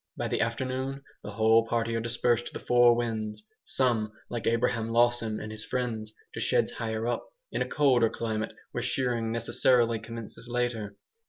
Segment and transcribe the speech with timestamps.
[0.17, 4.89] By the afternoon the whole party are dispersed to the four winds; some, like Abraham
[4.89, 9.99] Lawson and his friends, to sheds "higher up," in a colder climate, where shearing necessarily
[9.99, 10.97] commences later.